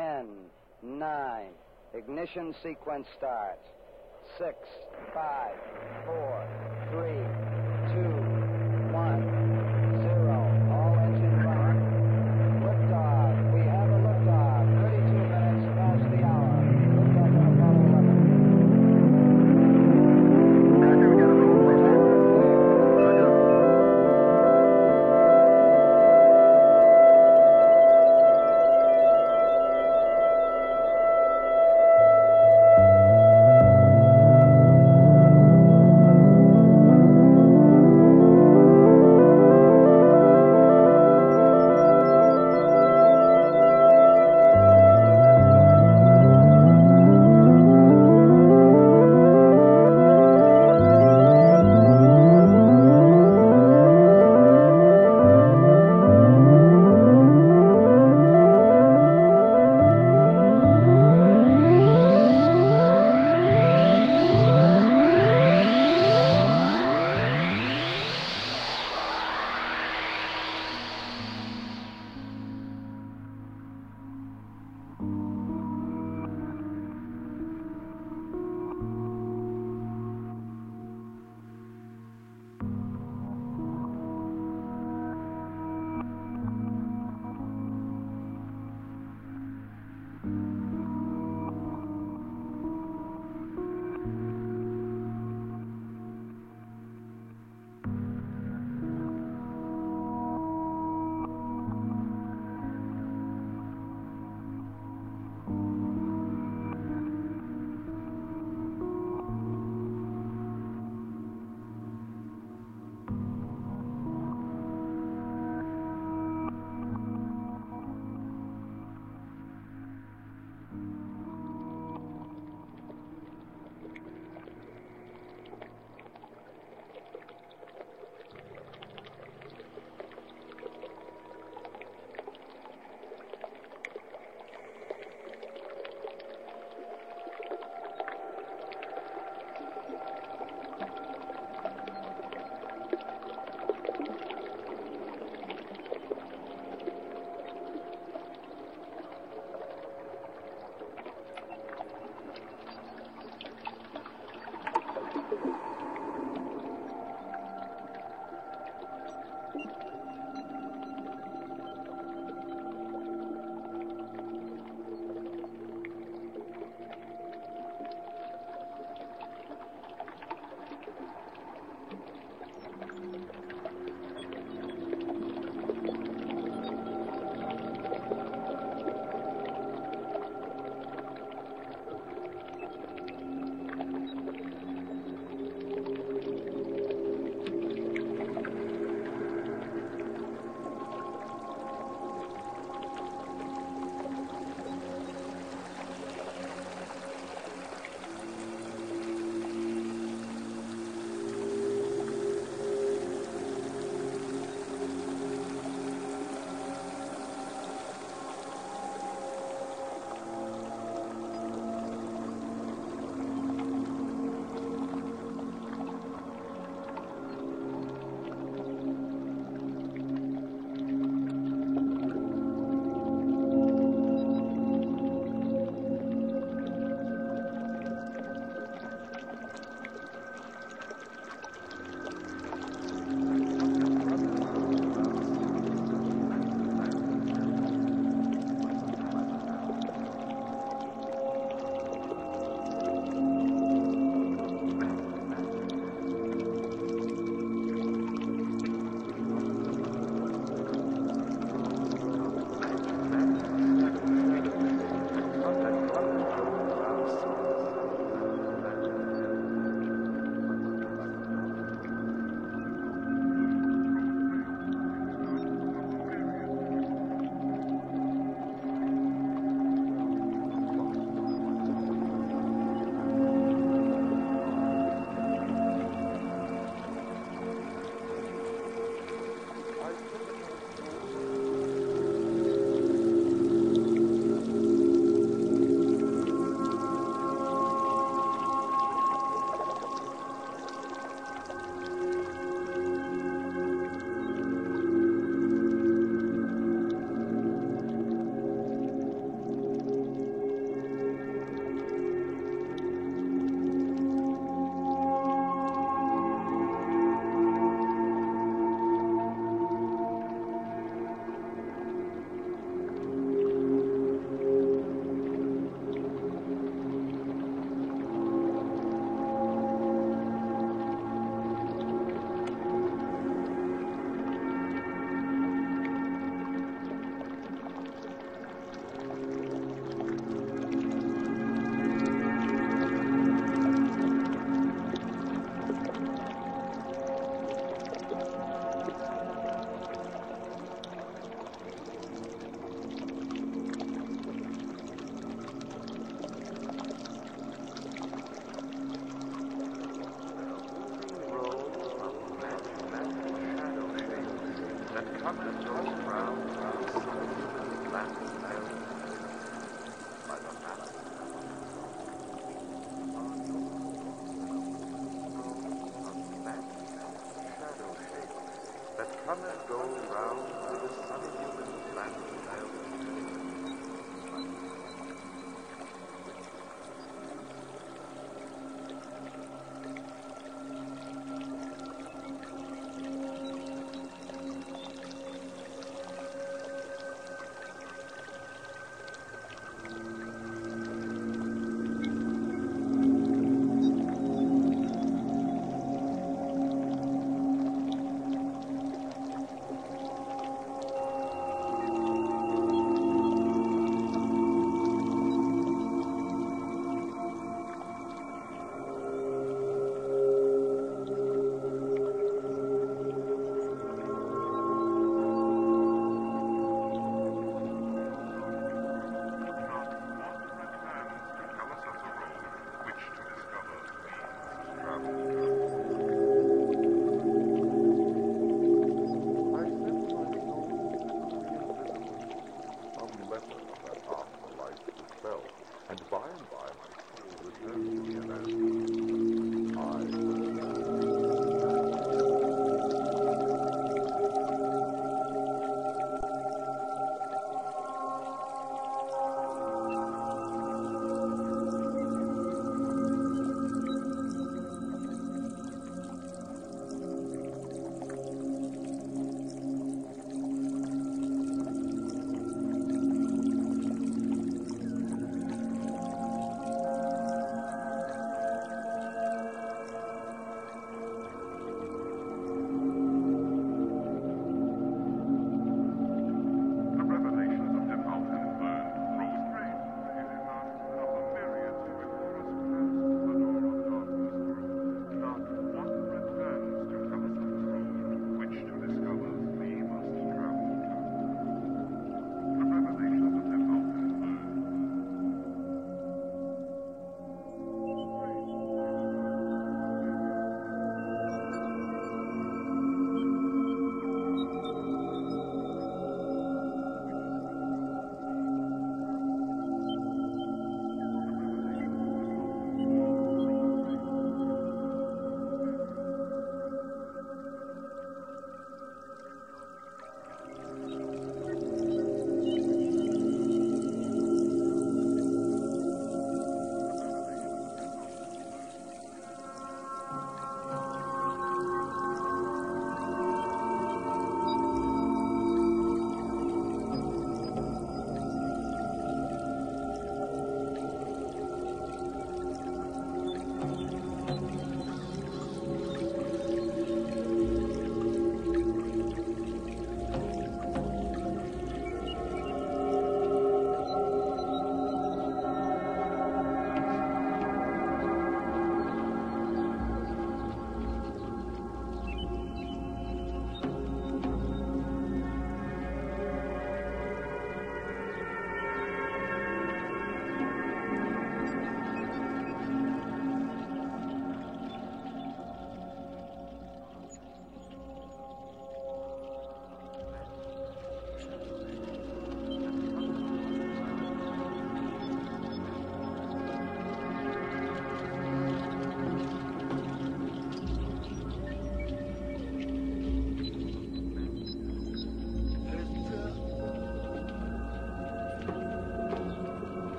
10, 0.00 0.26
9, 0.82 1.46
ignition 1.94 2.54
sequence 2.62 3.06
starts. 3.18 3.68
6, 4.38 4.56
5, 5.12 5.50
4, 6.06 6.48
3, 6.90 7.39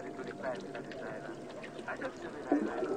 dare 0.00 0.14
tu 0.14 0.22
le 0.22 0.32
fai 0.40 0.56
una 0.66 0.80
sera. 2.64 2.89